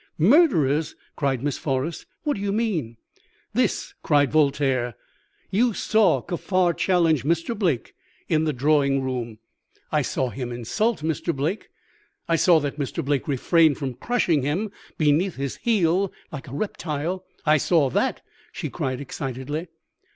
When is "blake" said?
7.55-7.93, 11.35-11.69, 13.05-13.27